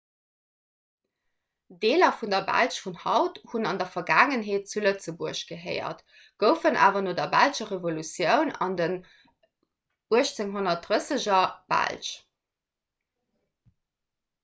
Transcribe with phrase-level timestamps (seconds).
[1.83, 6.01] deeler vun der belsch vun haut hunn an der vergaangenheet zu lëtzebuerg gehéiert
[6.45, 8.97] goufen awer no der belscher revolutioun an den
[10.21, 11.43] 1830er
[11.75, 12.11] belsch